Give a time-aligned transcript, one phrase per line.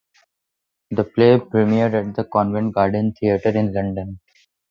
[0.89, 4.19] The play premiered at the Covent Garden Theatre in London.